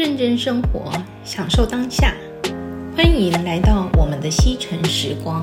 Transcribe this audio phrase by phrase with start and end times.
[0.00, 0.90] 认真生活，
[1.26, 2.16] 享受当下。
[2.96, 5.42] 欢迎来到我们的西城时光。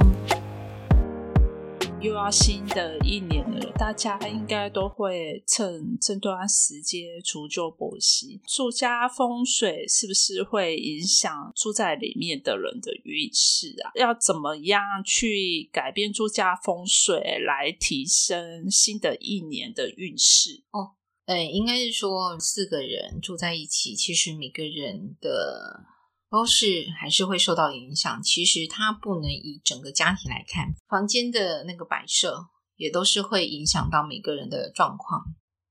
[2.01, 8.41] 又要新的一年了，大家应该都会趁这段时间除旧布新。
[8.47, 13.91] 住家风水是不是会影响住在里面的人的运势啊？
[13.93, 20.63] 要怎么样去改变住家风水，来提升新的一年的运势？
[20.71, 20.96] 哦，
[21.27, 25.85] 对，应该是说四个人住在一起，其实每个人的。
[26.29, 28.21] 都是还是会受到影响。
[28.21, 35.21] 其实它不能以整个家庭来看，房间的那个摆设也都是会影响到每个人的状况。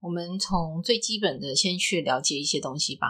[0.01, 3.07] 我们从最基本的先去了解一些东西吧。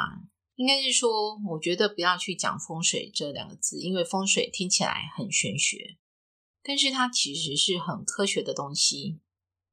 [0.56, 1.08] 应该是说，
[1.52, 5.98] 我觉得不要去讲风水这两个字，因为风水听起来很玄学，
[6.64, 9.20] 但是它其实是很科学的东西。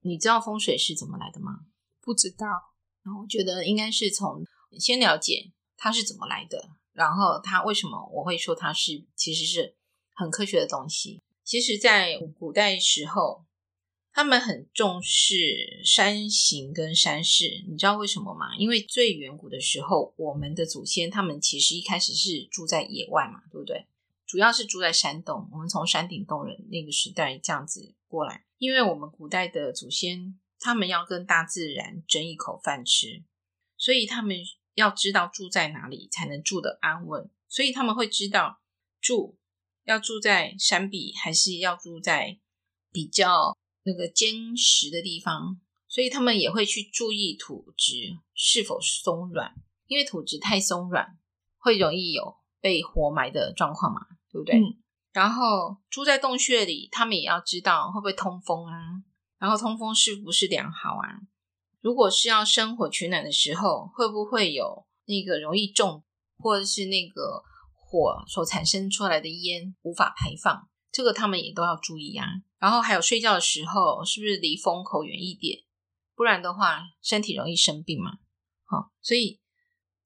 [0.02, 1.62] 你知道风水是怎么来的吗？
[2.04, 2.46] 不知道。
[3.04, 4.46] 然后我觉得应该是从
[4.78, 6.70] 先了解它是怎么来的。
[6.92, 9.76] 然后它为什么我会说它是其实是
[10.14, 11.22] 很科学的东西？
[11.44, 13.44] 其实，在古代时候，
[14.14, 18.56] 他们很重视山形跟山势，你知道为什么吗？
[18.58, 23.88] 因为最远古的时候，我们的祖先他们其实一开始是住在野外嘛，对不对？
[24.26, 25.50] 主要是住在山洞。
[25.52, 33.24] 我们从山顶洞人那个时代这样子过来，因为我们古代的祖先他们要跟大自然争一口饭吃，
[33.78, 34.38] 所以他们。
[34.76, 38.60] 要知道住在哪里才能住得安稳，所以他们会知道
[39.00, 39.38] 住
[39.84, 42.40] 要住在山壁，还是要住在
[42.92, 45.62] 比较那个坚实的地方。
[45.88, 49.54] 所以他们也会去注意土质是否松软，
[49.86, 51.20] 因为土质太松软
[51.60, 54.56] 会容易有被活埋的状况嘛，对不对？
[54.56, 54.82] 嗯。
[55.12, 59.04] 然后住在洞穴里，他们也要知道会不会通风啊，
[59.44, 61.20] 然后通风是不是良好啊？
[61.82, 66.02] 如果是要生火取暖的时候，会不会有那个容易中，
[66.38, 67.44] 或者是那个
[67.76, 70.70] 火所产生出来的烟无法排放？
[70.94, 72.26] 这个他们也都要注意啊。
[72.58, 75.60] 然后还有睡觉的时候，是不是离风口远一点？
[76.16, 78.20] 不然的话，身体容易生病嘛。
[78.64, 79.42] 好，所以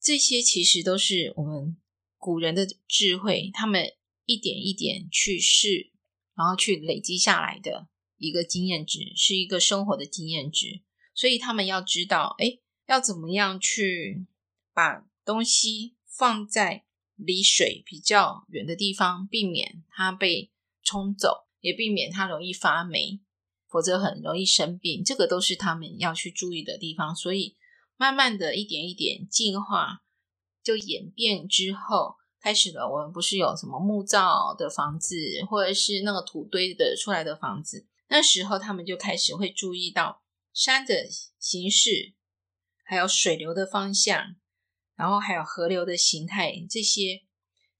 [0.01, 1.77] 这些其实都是我们
[2.17, 3.85] 古人的智慧，他们
[4.25, 5.91] 一点一点去试，
[6.35, 7.87] 然后去累积下来的
[8.17, 10.81] 一个经验值，是一个生活的经验值。
[11.13, 14.27] 所以他们要知道，哎，要怎么样去
[14.73, 16.85] 把东西放在
[17.15, 20.51] 离水比较远的地方，避免它被
[20.83, 23.19] 冲走，也避免它容易发霉，
[23.67, 25.03] 否则很容易生病。
[25.03, 27.15] 这个都是他们要去注意的地方。
[27.15, 27.55] 所以，
[27.95, 30.03] 慢慢的一点一点进化，
[30.63, 32.87] 就演变之后，开始了。
[32.87, 35.17] 我们不是有什么木造的房子，
[35.49, 40.23] 或者是那个土堆的出来的房子，那时候他们就开始会注意到。
[40.53, 41.07] 山的
[41.37, 42.15] 形式，
[42.83, 44.35] 还有水流的方向，
[44.95, 47.21] 然后还有河流的形态，这些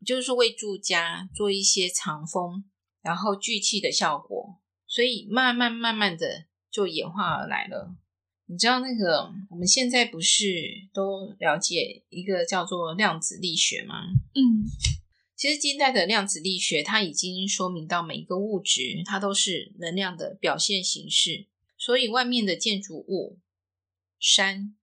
[0.06, 2.66] 就是为住家做一些藏风，
[3.02, 4.62] 然后聚气的效果。
[4.86, 7.96] 所以慢慢慢慢的就演化而来了。
[8.46, 14.04] 你知道那个我们现在不是都了解一个叫做量子力学吗？
[14.36, 14.70] 嗯，
[15.38, 21.46] 其实近代的量子力学它已经说明到每一个物质它都是能量的表现形式。
[21.78, 23.38] 所以，外面的建筑物、
[24.18, 24.76] 山、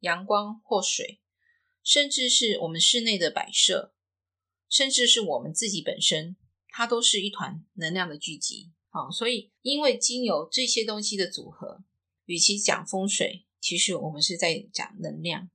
[0.00, 1.18] 阳光或水，
[1.82, 3.94] 甚至是我们室内的摆设，
[4.68, 6.36] 甚至是我们自己本身，
[6.68, 8.70] 它都是一团能量的聚集。
[8.90, 11.82] 好，所以因为经由这些东西的组合，
[12.26, 15.48] 与其讲风水，其实我们是在讲能量，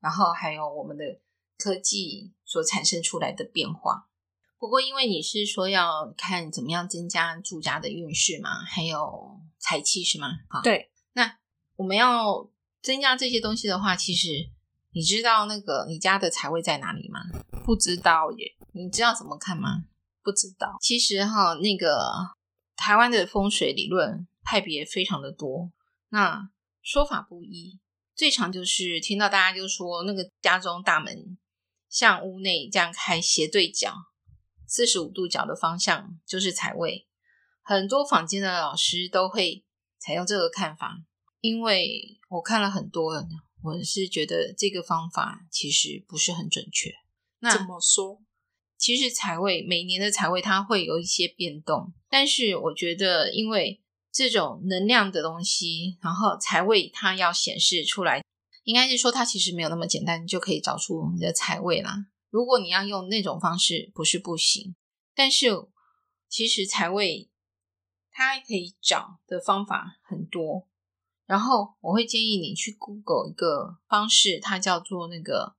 [0.00, 1.18] 然后还有我们的
[1.56, 4.10] 科技所产生出来的变化。
[4.58, 10.28] 不过，因为你是说要看怎么样增加住家的运势嘛，还有财气是吗？
[10.50, 10.90] 好，对。
[11.14, 11.38] 那
[11.76, 12.50] 我们要
[12.82, 14.50] 增加这些东西的话，其实
[14.90, 17.20] 你知道那个你家的财位在哪里吗？
[17.64, 18.54] 不知道耶。
[18.74, 19.84] 你知道怎么看吗？
[20.22, 20.76] 不知道。
[20.78, 22.34] 其实哈，那个
[22.76, 25.72] 台湾的风水理论派别非常的多，
[26.10, 26.50] 那
[26.82, 27.80] 说法不一。
[28.14, 31.38] 最常就是听到大家就说，那个家中大门
[31.92, 33.94] 向屋内这样开斜对角。
[34.66, 37.06] 四十五度角的方向就是财位，
[37.62, 39.64] 很多坊间的老师都会
[39.98, 40.96] 采用这个看法。
[41.42, 43.12] 因为我看了很多，
[43.62, 46.90] 我是觉得这个方法其实不是很准确。
[47.40, 48.22] 那怎么说？
[48.78, 53.80] 其实财位每年的财位它会有一些变动，但是我觉得，因为
[54.10, 58.24] 这种能量的东西，然后财位它要显示出来，
[58.64, 62.06] 应该是说它其实没有那么简单就可以找出你的财位啦。
[62.30, 64.74] 如果你要用那种方式，不是不行，
[65.14, 65.48] 但是
[66.28, 67.30] 其实财位
[68.10, 70.68] 它可以找的方法很多。
[71.26, 75.56] 然后我会建议你去 Google 一个方式，它叫做那个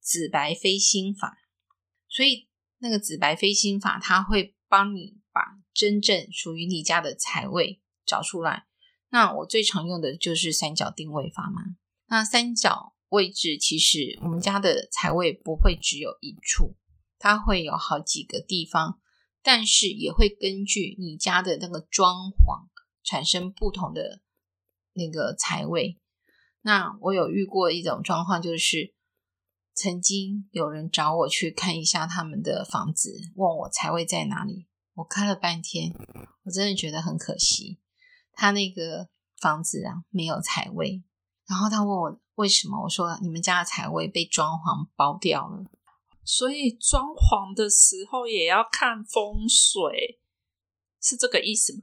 [0.00, 1.38] 紫白飞星法，
[2.08, 8.66] 所以那个紫白飞星法，它会帮你把真正属于你家的财位找出来。
[9.10, 11.76] 那我最常用的就是三角定位法嘛。
[12.06, 16.76] 那三角位置其实我们家的财位不会只有一处，
[17.18, 19.00] 它会有好几个地方，
[19.42, 22.68] 但是也会根据你家的那个装潢
[23.02, 24.20] 产生不同的
[24.92, 25.98] 那个财位。
[26.62, 28.94] 那我有遇过一种状况，就是
[29.74, 34.66] 曾经有人找我去看一下他们的房子，问我财位在哪里。
[34.94, 35.92] 我看了半天，
[36.44, 37.80] 我真的觉得很可惜，
[38.32, 39.08] 他那个
[39.40, 41.02] 房子啊没有财位。
[41.46, 45.64] 然后他问我为什么，我说你们家的财位被装潢包掉了。
[46.24, 50.20] 所以装潢的时候也要看风水，
[51.00, 51.82] 是这个意思吗？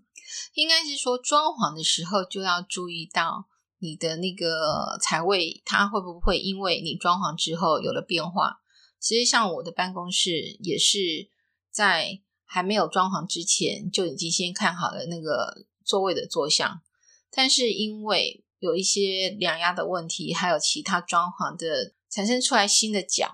[0.53, 3.47] 应该是说装潢的时候就要注意到。
[3.83, 8.61] 你的那个财位，它会不会因为你装潢之后有了变化？
[8.99, 11.31] 其实像我的办公室也是
[11.71, 16.83] 在还没有装潢之前就已经先看好了那个座位的坐向，
[17.31, 23.27] 但是因为有一些两压的问题，还有其他装潢的产生出来新的角，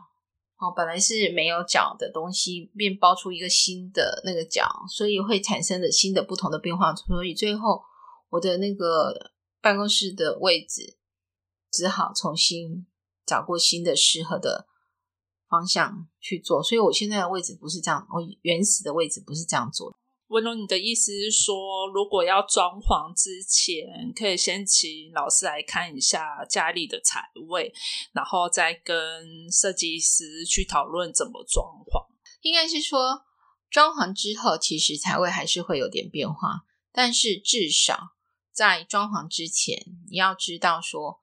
[0.58, 7.84] 哦，本来是没有角的东西变包出一个新的那个角，所以会产生的新的不同的变化，所以最后
[8.32, 9.34] 我的那个。
[9.60, 10.98] 办公室的位置
[11.72, 12.86] 只好重新
[13.26, 14.68] 找过新的适合的
[15.50, 19.94] 方向去做，所以我现在的位置不是这样，我原始的位置不是这样做。
[20.28, 27.74] 文龙，你的意思是说，如果要装潢之前，可以先请老师来看一下家里的财位，
[28.12, 32.08] 然后再跟设计师去讨论怎么装潢。
[32.42, 33.24] 应该是说，
[33.70, 38.16] 装潢之后，其实财位还是会有点变化，但是至少。
[38.52, 41.22] 在装潢之前，你要知道说，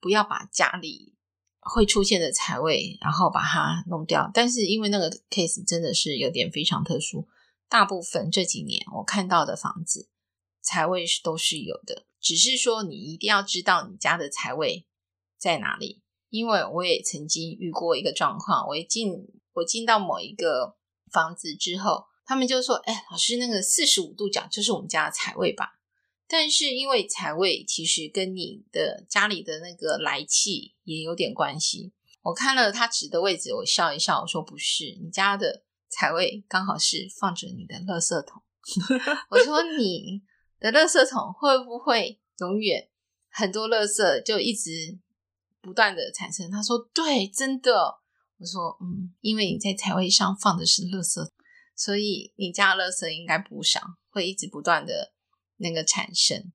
[0.00, 1.14] 不要把家里
[1.60, 4.30] 会出现的财位，然后把它弄掉。
[4.34, 7.26] 但是因为那个 case 真的是有点非常特殊，
[7.68, 10.08] 大部分这几年我看到的房子
[10.60, 14.86] 财位是都是有的，只是说你一定要知道你家的财位
[15.38, 16.02] 在哪里。
[16.30, 19.14] 因为我也曾经遇过一个状况，我一进
[19.54, 20.76] 我进到某一个
[21.10, 25.78] 房子之后，他们就说：“哎，老师，那个四十五度角就是我们家的财位吧？”
[26.28, 31.94] 但是因为财位其实跟你的家里的那个来气也有点关系。
[32.20, 38.42] 我看了他指的位置，我笑一笑，我说不是，你家的财位刚好是放着你的垃圾桶。
[39.30, 40.22] 我说你
[40.60, 42.88] 的垃圾桶会不会永远
[43.30, 44.98] 很多垃圾就一直
[45.60, 46.50] 不断的产生？
[46.50, 48.00] 他说对，真的。
[48.38, 51.28] 我说嗯，因为你在财位上放的是垃圾，
[51.74, 53.80] 所以你家的垃圾应该不少，
[54.10, 55.14] 会一直不断的。
[55.60, 56.52] 那个产生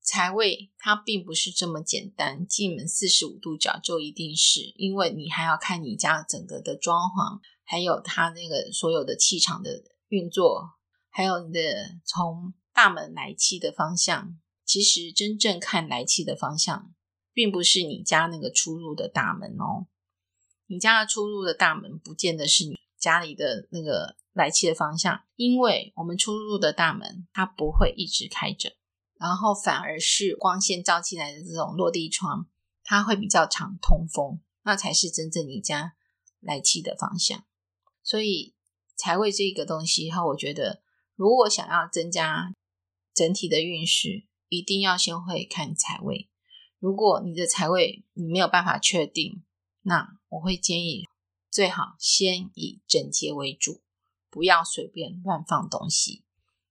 [0.00, 2.44] 财位，它并不是这么简单。
[2.44, 7.38] 进门四十五度角就一定是，因为你还要看你家整个的装潢，
[7.72, 10.72] 还有他那个所有的气场的运作，
[11.08, 11.60] 还有你的
[12.04, 14.38] 从大门来气的方向。
[14.66, 16.92] 其实真正看来气的方向，
[17.32, 19.86] 并不是你家那个出入的大门哦。
[20.66, 24.18] 你家的出入的大门，不见得是你家里的那个。
[24.34, 28.72] 来气的方向，因为我们出入的大门它不会一直开着，
[29.18, 32.48] 然后反而是光线照进来的这种落地窗，
[32.82, 35.96] 它会比较常通风，那才是真正你家
[36.40, 37.44] 来气的方向。
[38.02, 38.54] 所以
[38.96, 40.82] 财位这个东西，哈，我觉得
[41.14, 42.54] 如果想要增加
[43.14, 46.28] 整体的运势，一定要先会看财位。
[46.78, 49.44] 如果你的财位你没有办法确定，
[49.82, 51.08] 那我会建议
[51.50, 53.82] 最好先以整洁为主。
[54.30, 56.24] 不要随便乱放东西，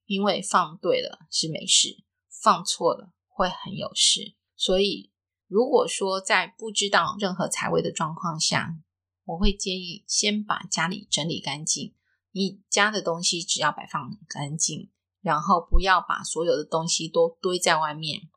[0.08, 4.36] 因为放对了是没事，放错了会很有事。
[4.56, 5.12] 所以，
[5.48, 8.78] 如果说在不知道任何财位的状况下，
[9.32, 11.94] 我会建议先把家里整理干净。
[12.32, 18.30] 你家的东西只要摆放干净，然后不要把所有的东西都堆在外面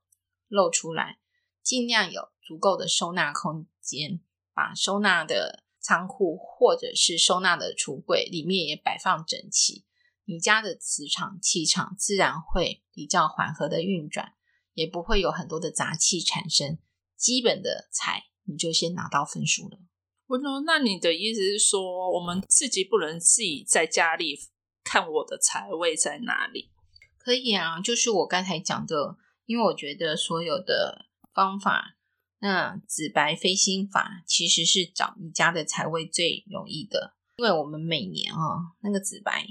[0.49, 1.19] 露出来，
[1.63, 4.21] 尽量有足够的收纳空间，
[4.53, 5.63] 把收纳的。
[5.87, 9.85] 仓库或者是收纳的橱柜里面也摆放整齐，
[10.25, 14.33] 你家的磁场气场自然会比较缓和的运转，
[14.73, 16.79] 也不会有很多的杂气产生。
[17.19, 19.79] 基本的财你就先拿到分数了。
[20.29, 24.39] 文龙，那你的意思是说，我们自己不能自己在家里
[24.83, 26.71] 看我的财位在哪里？
[27.19, 31.97] 可以啊，就是我刚才讲的，因为我觉得所有的方法。
[32.41, 39.47] 那紫白飞星法其实是找你家的财位最容易的，因为我们每年啊、哦，那个紫白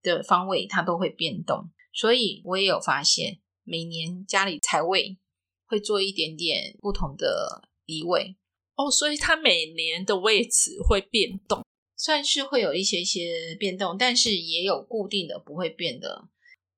[0.00, 5.18] 的方位它都会变动，所以我也有发现，每年家里财位
[5.66, 8.36] 会做一点点不同的移位。
[8.76, 11.64] 哦，所以它每年的位置会变动，
[11.96, 16.28] 算是会有一些些变动，但是也有固定的不会变的。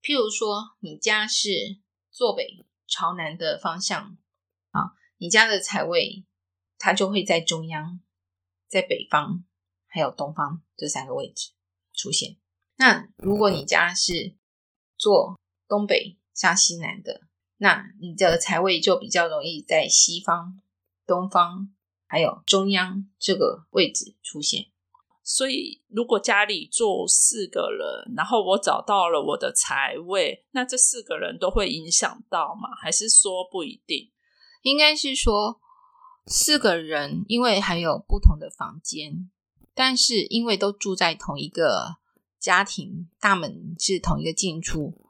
[0.00, 1.80] 譬如说，你家是
[2.12, 4.16] 坐北朝南的方向，
[4.70, 6.24] 啊，你家的财位
[6.78, 8.00] 它就会在中央，
[8.68, 9.44] 在北方，
[9.88, 11.50] 还有东方这三个位置
[11.92, 12.36] 出现。
[12.76, 14.36] 那如果你家是
[14.96, 15.36] 坐
[15.66, 17.22] 东北向西南的，
[17.56, 20.62] 那你的财位就比较容易在西方、
[21.04, 21.74] 东方。
[22.10, 24.68] 还有中央这个位置出现，
[25.22, 32.70] 所以如果家里坐四个人，然后我找到了我的财位，那这四个人都会影响到吗？
[32.80, 34.10] 还是说不一定？
[34.62, 35.60] 应该是说
[36.26, 39.30] 四个人，因为还有不同的房间，
[39.74, 41.98] 但是因为都住在同一个
[42.40, 45.04] 家庭，大门是同一个进出，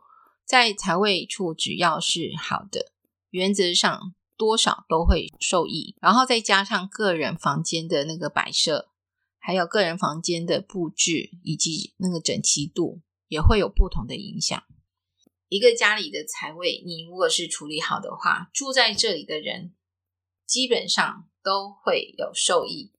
[0.45, 2.90] 在财位处只要是好的，
[3.31, 4.14] 原则上。
[4.38, 8.88] 多少都会受益，然后再加上个人房间的那个摆设，
[9.38, 14.62] 还有个人房间的布置以及那个整齐度，也会有不同的影响。
[15.49, 19.75] 一个家里的财位，你如果是处理好的话，住在这里的人
[20.47, 22.92] 基本上都会有受益。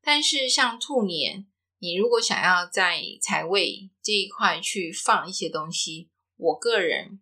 [0.00, 1.48] 但是像兔年，
[1.80, 7.20] 你如果想要在财位这一块去放一些东西，我个人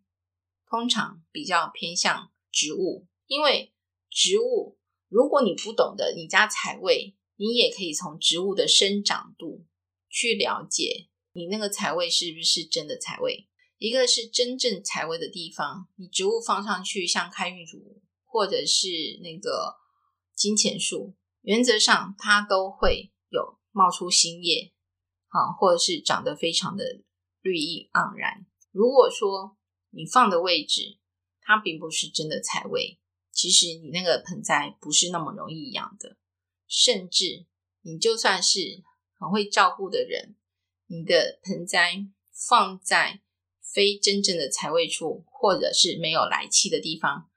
[0.68, 3.06] 通常比较偏向植物。
[3.26, 3.72] 因为
[4.10, 4.78] 植物，
[5.08, 9.66] 如果你不懂得你家财位，你也可以从植物的生长度
[10.08, 13.48] 去了解你那个财位是不是真的财位。
[13.78, 18.88] 一个是真正财位的地方，你植物放上去，像开运竹或者是
[19.22, 19.74] 那个
[20.34, 24.72] 金钱树，原则上它都会有冒出新叶，
[25.28, 27.02] 啊，或者是长得非常的
[27.42, 28.46] 绿意盎然。
[28.70, 29.58] 如果说
[29.90, 30.98] 你放的位置，
[31.42, 32.98] 它并不是真的财位。
[33.36, 36.16] 其实你那个盆栽不是那么容易养的，
[36.66, 37.44] 甚至
[37.82, 38.82] 你就算是
[39.18, 40.36] 很会照顾的人，
[40.86, 43.20] 你的盆栽放在
[43.60, 47.28] 非真正的财位处，或者是没有来气的地方，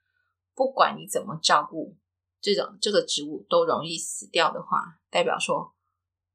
[0.55, 1.97] 不管你怎么照顾，
[2.39, 5.75] 这种这个植物都容易死掉的话，代表说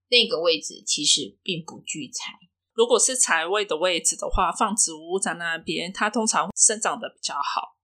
[0.09, 2.35] 那个位置其实并不聚财。
[2.75, 7.79] 如果是财位的位置的话，放植物在那边，它通常生长的比较好。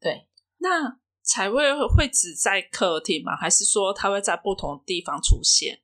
[0.00, 0.98] 对，那。
[1.26, 3.36] 财位会只在客厅吗？
[3.36, 5.82] 还是说它会在不同地方出现？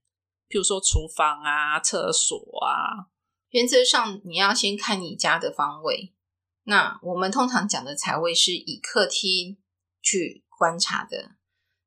[0.48, 3.10] 譬如说厨房啊、厕所啊。
[3.50, 6.14] 原则上，你要先看你家的方位。
[6.62, 9.58] 那我们通常讲的财位是以客厅
[10.00, 11.32] 去观察的。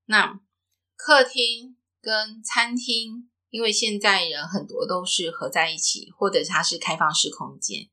[0.05, 0.41] 那
[0.97, 7.89] 客厅跟餐厅，因为现在人很多都是合在一起，或者它是开放式空间，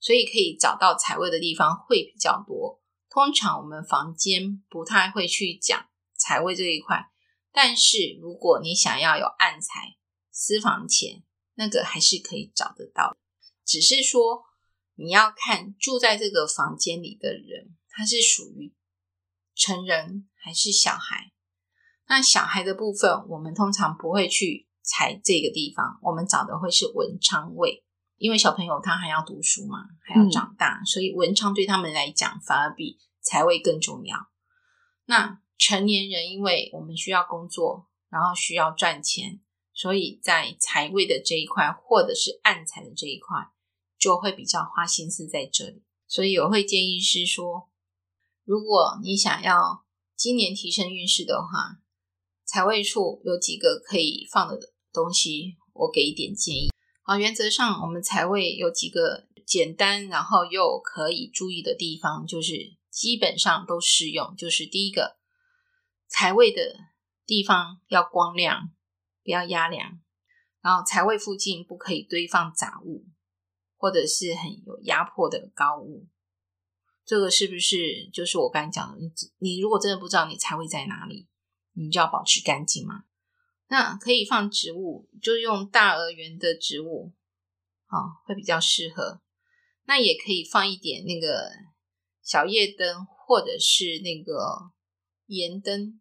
[0.00, 2.82] 所以可以找到财位的地方会比较多。
[3.14, 7.12] 通常我们房间不太会去讲财位这一块，
[7.52, 9.94] 但是如果你想要有暗财，
[10.32, 11.22] 私房钱
[11.54, 13.16] 那个还是可以找得到。
[13.64, 14.42] 只是说
[14.96, 18.74] 你要看住在这个房间里的人，他是属于
[19.54, 21.30] 成人还是小孩。
[22.08, 27.84] 那小孩的部分，我们通常不会去财这个地方，我们找的会是文昌位。
[28.16, 34.28] 因为小朋友他还要读书嘛，还要长大，嗯、所以文昌对他们来讲反而比财位更重要。
[35.06, 39.40] 那成年人，因为我们需要工作，然后需要赚钱，
[39.72, 43.36] 所以在财位的这一块，或者是暗财的这一块，
[43.98, 45.82] 就会比较花心思在这里。
[46.06, 47.68] 所以我会建议是说，
[48.44, 49.84] 如果你想要
[50.16, 51.78] 今年提升运势的话，
[52.44, 54.58] 财位处有几个可以放的
[54.92, 56.73] 东西，我给一点建议。
[57.04, 64.34] 啊，原则上我们财位有几个简单，然后又可以注意的地方，就是基本上都适用。
[64.36, 65.18] 就是第一个，
[66.08, 66.78] 财位的
[67.26, 68.70] 地方要光亮，
[69.22, 70.00] 不要压凉。
[70.62, 73.04] 然后财位附近不可以堆放杂物，
[73.76, 76.06] 或者是很有压迫的高物。
[77.04, 78.98] 这个是不是就是我刚才讲的？
[78.98, 81.28] 你你如果真的不知道你财位在哪里，
[81.74, 83.04] 你就要保持干净嘛。
[83.74, 87.12] 那可以放植物，就用大而圆的植物，
[87.86, 89.20] 好，会比较适合。
[89.86, 91.50] 那也可以放一点那个
[92.22, 94.70] 小夜灯，或者是那个
[95.26, 96.00] 盐灯，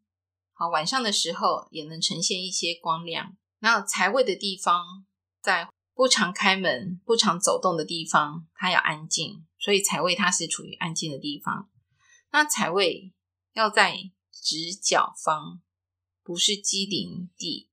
[0.53, 3.35] 好，晚上的时候也能呈现一些光亮。
[3.57, 5.07] 那财位的地方，
[5.41, 11.71] 在不常开门、不常走动的地方，它要安静，所以财位它是处于安静的地方。
[12.31, 13.15] 那财位
[13.53, 13.97] 要在
[14.31, 15.63] 直角方。
[16.23, 17.69] 不是机灵地，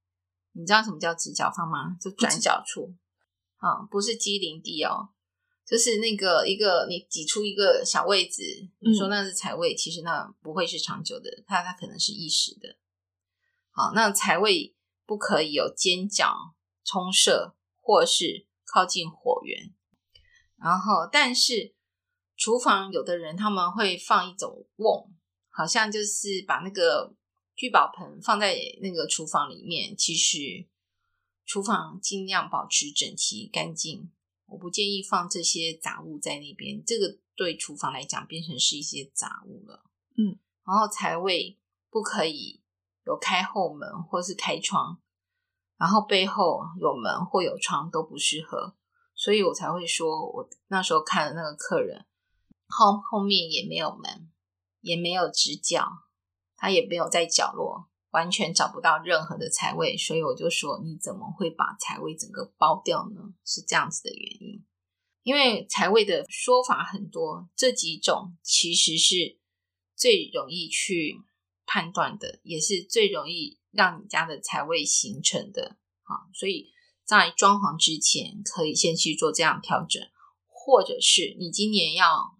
[0.53, 1.97] 你知道什么叫直角方吗？
[2.01, 2.95] 就转角处
[3.57, 5.11] 啊，不是机灵地哦，
[5.67, 8.43] 就是那个一个你挤出一个小位置，
[8.81, 12.77] 你说那是财位，其实那不会是长久的，它它可能是一时的。
[13.71, 14.75] 好，那财位
[15.07, 16.35] 不可以有尖角、
[16.85, 19.73] 冲射或是靠近火源。
[20.57, 21.75] 然后，但是
[22.37, 25.11] 厨房有的人他们会放一种瓮，
[25.49, 27.15] 好像就是把那个
[27.61, 29.95] 聚宝盆放在那个厨房里面。
[29.95, 30.67] 其实
[31.45, 34.11] 厨房尽量保持整齐干净。
[34.47, 39.85] 我不建议放这些杂物在那边，这个对厨房来讲变成是一些杂物了。
[40.17, 41.59] 嗯，然后财位
[41.91, 42.63] 不可以
[43.05, 44.99] 有开后门或是开窗，
[45.77, 48.75] 然后背后有门或有窗都不适合，
[49.15, 52.07] 所以我才会说，我那时候看的那个客人
[52.67, 54.31] 后后面也没有门，
[54.81, 56.05] 也没有直角，
[56.61, 57.89] 他也没有在角落。
[58.13, 63.21] 完全找不到任何的财位，所以我就说，你怎么会把财位整个包掉呢？
[63.45, 64.67] 是这样子的原因。
[65.23, 69.39] 因为财位的说法很多，这几种其实是
[69.95, 71.21] 最容易去
[71.67, 75.77] 判断的，也是最容易让你家的财位形成的。
[76.03, 76.73] 啊，所以
[77.05, 80.03] 在装潢之前，可以先去做这样调整，
[80.49, 82.37] 或者是你今年要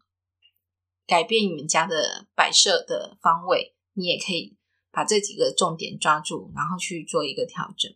[1.07, 4.57] 改变你们家的摆设的方位，你也可以。
[4.93, 7.95] 把这几个重点抓住，然后去做一个调整。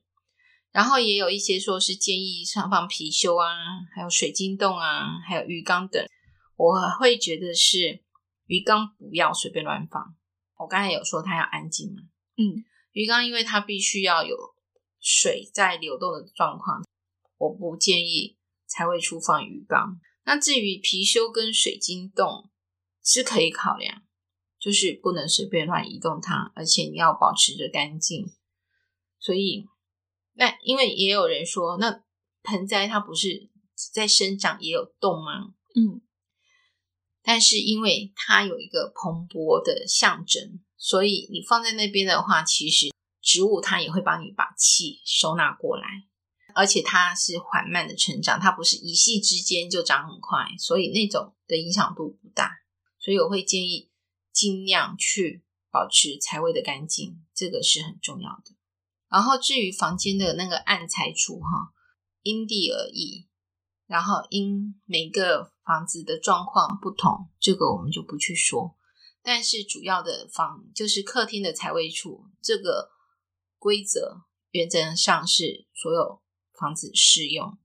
[0.71, 3.53] 然后也有一些说是建议上放貔貅啊，
[3.93, 6.07] 还有水晶洞啊，还有鱼缸等。
[6.55, 8.01] 我会觉得是
[8.47, 10.15] 鱼缸不要随便乱放。
[10.57, 12.03] 我刚才有说它要安静嘛，
[12.37, 14.37] 嗯，鱼缸因为它必须要有
[15.01, 16.85] 水在流动的状况，
[17.39, 20.01] 我不建议才会出放鱼缸。
[20.25, 22.53] 那至于貔貅跟水晶洞
[23.03, 24.04] 是可以考量。
[24.65, 28.33] 就是不能随便乱移动它，而且你要保持着干净。
[29.21, 29.67] 所以，
[30.33, 32.03] 那因为也有人说，那
[32.43, 33.51] 盆栽它不是
[33.93, 35.53] 在生长也有动吗？
[35.75, 36.01] 嗯，
[37.23, 42.91] 但是因为它有一个蓬勃的象征，所以你放在那边的话，其实
[43.21, 45.85] 植物它也会帮你把气收纳过来，
[46.55, 52.51] 而且它是缓慢的成长，它不是一夕之间就长很快，所以那种的影响度不大。
[52.99, 53.91] 所以我会建议。
[54.35, 58.57] 尽量去保持财位的干净，这个是很重要的。
[59.09, 61.73] 然后至于房间的那个暗财处哈，
[62.23, 63.29] 因地而异，
[63.87, 68.77] 然后因每个房子的状况不同，这个我们就不去说。
[69.23, 72.91] 但是主要的房就是客厅的财位处，这个
[73.57, 76.21] 规则原则上是所有
[76.59, 77.57] 房子适用，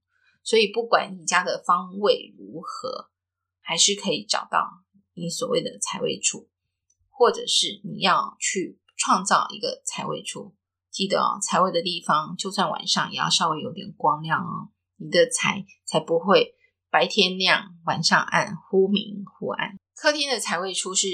[0.44, 3.10] 所以不管你家的方位如何，
[3.60, 6.48] 还是可以找到你所谓的财位处。
[7.20, 10.56] 或者是你要去创造一个财位处，
[10.90, 16.56] 记得哦，财位的地方就算晚上也要稍微有点光亮哦，你的财才不会
[16.90, 19.76] 白天亮，晚上暗，忽明忽暗。
[19.96, 21.08] 客厅的财位处是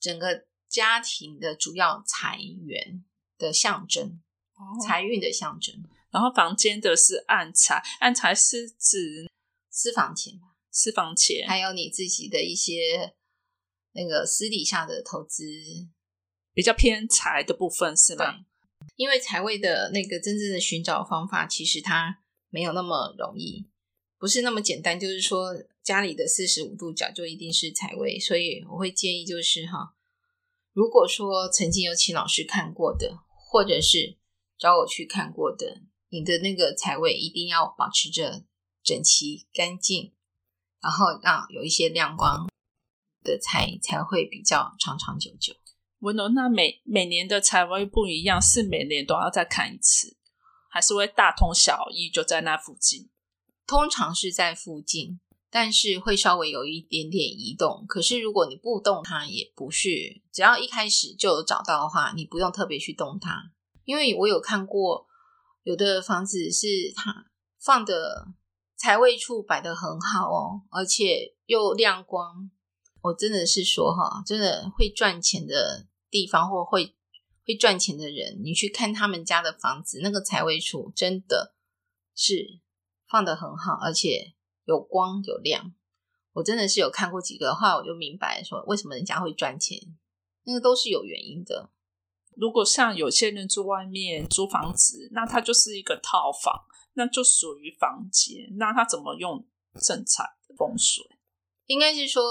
[0.00, 3.04] 整个家庭的主要财源
[3.36, 4.22] 的象征，
[4.54, 5.84] 哦、财运的象征。
[6.10, 9.30] 然后房间的是暗财，暗财是指
[9.68, 13.14] 私房钱，私房钱，还有你自己的一些。
[13.92, 15.44] 那个私底下的投资
[16.54, 18.40] 比较偏财的部分是吧？
[18.96, 22.18] 因为财位的那个真正的寻找方法，其实它
[22.50, 23.66] 没有那么容易，
[24.18, 24.98] 不是那么简单。
[24.98, 29.94] 就是说家里的四十五度角就一定是财位，所以我会建议就是哈，
[30.72, 34.18] 如果说曾经有请老师看过的，或者是
[34.58, 38.44] 找我去看过的，你的那个财位一定要保持着
[38.82, 40.12] 整齐干净，
[40.82, 42.48] 然后让有一些亮光。
[43.22, 45.54] 的才才会比较长长久久。
[46.00, 50.16] 文龙，那每每年的财位不一样，是每年都要再看一次，
[50.68, 53.08] 还是会大同小异，就在那附近？
[53.66, 57.84] 通常是在附近，但是会稍微有一点点移动。
[57.86, 63.52] 可是如果你不动它，也不是，只要一开始就有找到的话，你不用特别去动它。
[63.84, 65.06] 因为我有看过
[65.62, 67.26] 有的房子是它
[67.60, 68.26] 放的
[68.76, 72.50] 财位处摆得很好哦，而且又亮光。
[73.02, 76.94] 我真的是说哈，真的会赚钱的地方或会
[77.44, 81.56] 会赚钱的人，你去看他们家的房子，那个财位处真的
[82.14, 82.60] 是
[83.08, 84.34] 放的很好，而且
[84.66, 85.74] 有光有亮。
[86.34, 89.80] 我真的是有看过几个话，我就明白说为什么人家会赚钱，
[90.44, 91.70] 那个都是有原因的。
[92.36, 99.44] 如果像有些人住外面租房子，那他就是一个套房，那就属于房间，那他怎么用
[99.82, 101.04] 正财的风水？
[101.66, 102.22] 应该是说。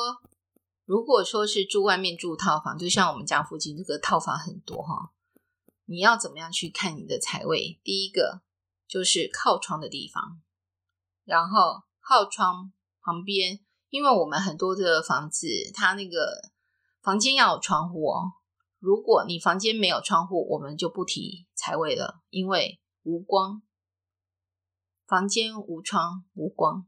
[0.86, 5.12] 如果说是住外面住套房，就像我们家附近这个套房很多哈，
[5.86, 7.80] 你要怎么样去看你的财位？
[7.84, 8.42] 第一个
[8.88, 10.42] 就是靠窗的地方，
[11.24, 16.52] 然后靠窗旁边，因为我们很多的房子，它那个
[17.02, 18.34] 房间要有窗户哦，
[18.80, 23.62] 如果你房间没有窗户，我们就不提财位了，因为无光。
[25.08, 26.88] 房间无窗无光。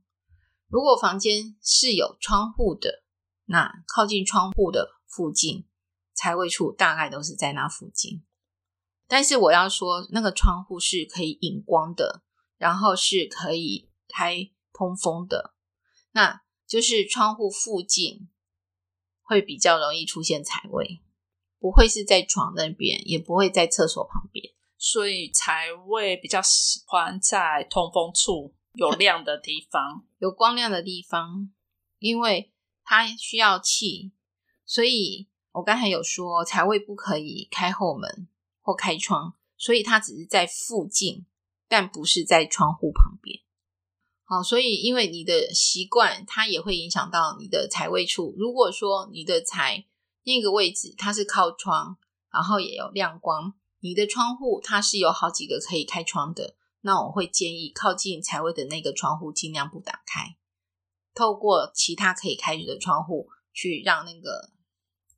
[0.67, 3.02] 如果房间是有窗户的，
[3.45, 5.65] 那靠近窗户的附近，
[6.13, 8.23] 财位处大概都是在那附近。
[9.07, 12.23] 但是我要说，那个窗户是可以引光的，
[12.57, 15.53] 然后是可以开通风的，
[16.11, 18.29] 那就是窗户附近
[19.21, 21.01] 会比较容易出现财位，
[21.59, 24.53] 不会是在床那边，也不会在厕所旁边。
[24.77, 31.51] 所以财位比较喜欢在通风处有亮的地方， 有光亮的地方，
[31.99, 32.52] 因为
[32.83, 34.11] 它需要气。
[34.65, 38.27] 所以我刚才有说，财位不可以开后门。
[38.65, 41.25] 或开窗，所以它只是在附近，
[41.67, 43.41] 但不是在窗户旁边。
[44.23, 48.33] 好，所以因为你的习惯，它也会影响到你的财位处。
[48.37, 49.85] 如果说你的财
[50.23, 51.97] 那个位置它是靠窗，
[52.31, 60.37] 然后也有亮光，你的窗户它是有好几个可以开窗的，那我会建议靠近财位的那个窗户尽量不打开，
[61.13, 64.51] 透过其他可以开的窗户去让那个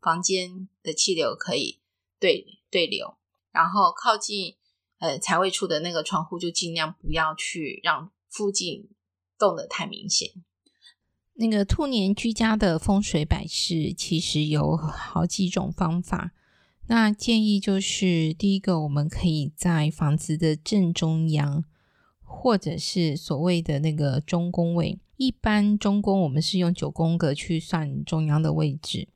[0.01, 1.79] 房间的气流可以
[2.19, 3.17] 对对流。
[3.51, 4.55] 然后靠近
[4.99, 8.89] 呃财位处的那个窗户，就尽量不要去让附近
[9.37, 10.29] 动得太明显。
[11.35, 16.31] 那个兔年居家的风水摆饰，其实有好几种方法。
[16.87, 21.65] 那建议就是，第一个，我们可以在房子的正中央，
[22.21, 24.99] 或者是所谓的那个中宫位。
[25.17, 29.07] 一般中宫我们是用九宫格去算中央的位置。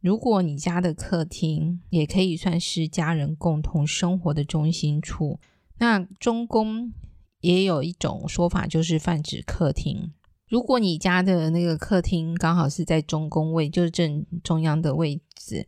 [0.00, 5.40] 如果你家的客厅也可以算是家人共同生活的中心处，
[5.78, 6.92] 那中宫
[7.40, 10.12] 也有一种说法，就是泛指客厅。
[10.48, 15.66] 如果你家的那个客厅刚好是在中宫位，就是正中央的位置，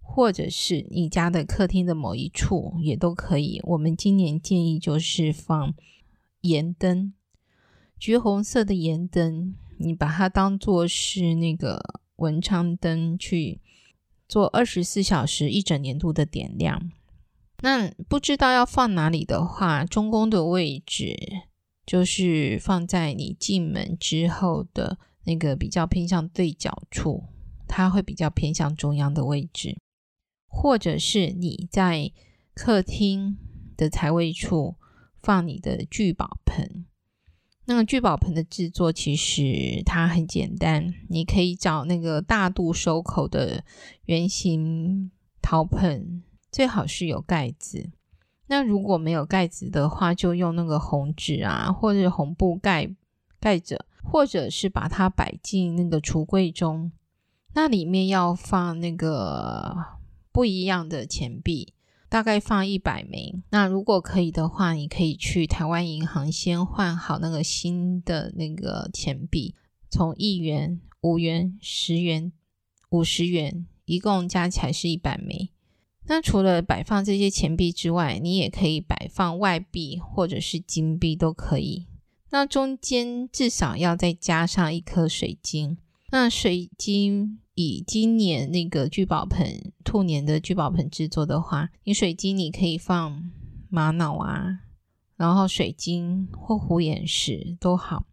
[0.00, 3.60] 或者是你家的客厅的某一处也都可以。
[3.64, 5.74] 我们今年建议就是放
[6.42, 7.12] 盐灯，
[8.04, 11.80] 橘红色的盐灯，你把它当做是那个
[12.16, 13.62] 文昌灯去。
[14.28, 16.90] 做二十四小时一整年度的点亮。
[17.62, 21.16] 那不知道要放哪里的话，中宫的位置
[21.86, 27.24] 就是放在你进门之后的那个比较偏向对角处，
[27.66, 29.78] 它会比较偏向中央的位置，
[30.46, 32.12] 或者是你在
[32.52, 33.38] 客厅
[33.78, 34.74] 的财位处
[35.22, 36.84] 放你的聚宝盆。
[37.66, 43.64] 那个聚宝盆的制作其实它很简单，你可以找那个大肚收口的
[44.04, 46.22] 圆形陶盆，
[46.52, 47.90] 最好是有盖子。
[48.46, 52.90] 那如果没有盖子的话，就用那个红纸啊，或者红布盖
[53.40, 56.92] 盖着，或者是把它摆进那个橱柜中。
[57.54, 59.76] 那里面要放那个
[60.32, 61.73] 不一样的钱币。
[62.14, 63.34] 大概放一百枚。
[63.50, 69.56] 那如果可以的话，你可以去台湾银行先换好那个新的那个钱币，
[69.90, 72.30] 从一元、五元、十元、
[72.90, 75.50] 五十元，一共加起来是一百枚。
[76.06, 81.88] 那除了摆放这些钱币之外，你也可以摆放外币或者是金币都可以。
[82.30, 85.78] 那中间至少要再加上一颗水晶。
[86.12, 87.40] 那水晶。
[87.54, 93.30] 以今年那个聚宝盆，兔年的聚宝盆制作的话，你水晶你可以放
[93.68, 94.60] 玛瑙啊，
[95.16, 98.06] 然后水晶或虎眼石都好。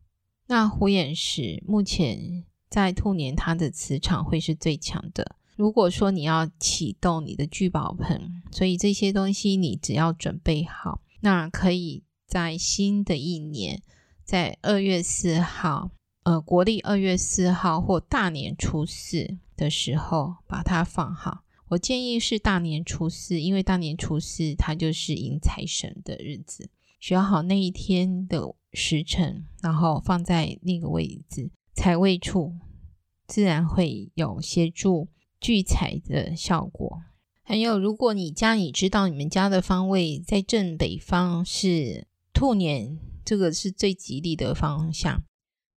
[0.47, 5.35] 那虎眼石目前在兔年它的磁场会是最强的。
[5.55, 13.81] 如果说你要启动你的聚宝盆，所以这些东西你只要准备好，那可以在新的一年，
[14.23, 15.91] 在二月四号。
[16.23, 21.43] 呃，国历二月四号或大年初四的时候把它放好。
[21.69, 26.69] 我建议是大年初四，因为大年初四它就是迎财神的日子。
[26.99, 32.53] 选好那一天的时辰，然后放在那个位置，财位处
[33.25, 35.07] 自然会有协助
[35.39, 37.01] 聚财的效果。
[37.41, 45.23] 还有，如果你家你知道你们家的方位在正北方，是兔年，这个是最吉利的方向。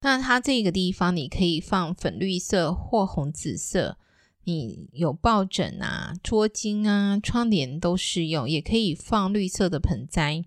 [0.05, 3.97] 那它这个地方，你可以放粉绿色或红紫色。
[4.45, 10.45] 你有抱枕啊、桌巾啊、窗帘都适用，也可以放绿色的盆栽。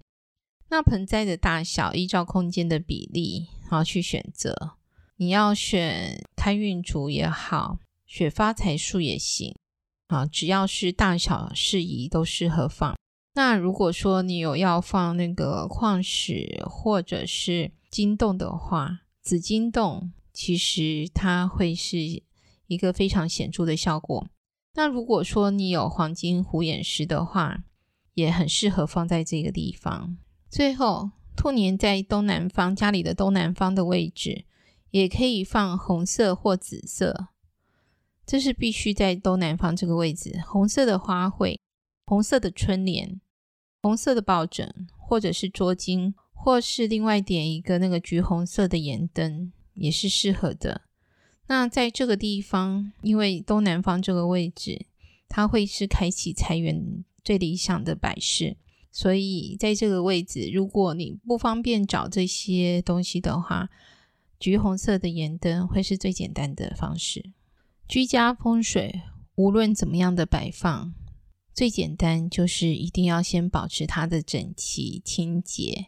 [0.70, 4.76] 那盆栽的大小依照空间的比例，然后去选择。
[5.15, 9.56] 你要选开运竹也好，选发财树也行。
[10.06, 12.96] 啊，只要是大小适宜，都适合放。
[13.34, 21.98] 那如果说你有要放那个矿石或者是金洞的话，紫金洞其实它会是
[22.68, 24.26] 一个非常显著的效果。
[24.76, 27.66] 那如果说你有黄金虎眼石的话，
[28.13, 30.16] 也很适合放在这个地方。
[30.50, 34.46] 最后，兔年在东南方，家里的东南方的位置，
[34.92, 37.28] 也可以放红色或紫色。
[38.26, 41.58] 这是必须在东南方这个位置，红色的花卉、
[42.06, 43.20] 红色的春联、
[43.82, 46.13] 红色的抱枕，或者是桌巾，
[46.48, 50.84] 或是另外点一个那个橘红色的盐灯，也是适合的。
[51.48, 54.86] 那在这个地方，因为东南方这个位置，
[55.28, 58.56] 它会是开启财源最理想的摆饰。
[58.94, 63.70] 所以，在这个位置，如果你不方便找这些东西的话，
[64.40, 67.34] 橘红色的盐灯会是最简单的方式。
[67.90, 69.02] 居家风水
[69.36, 70.94] 无论怎么样的摆放，
[71.54, 75.88] 最简单就是一定要先保持它的整齐清洁。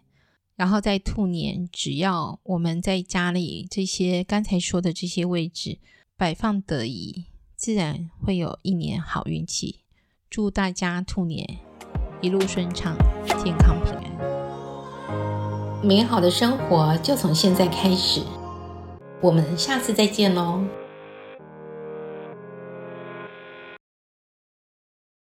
[0.60, 5.80] 然后在兔年，只要我们在家里这些刚才说的这些位置
[6.18, 7.24] 摆放得宜，
[7.56, 9.80] 自然会有一年好运气。
[10.30, 11.60] 祝大家兔年！
[12.22, 12.98] 一路顺畅，
[13.42, 18.22] 健康平安，美好的生活就从现在开始。
[19.22, 20.62] 我们下次再见喽。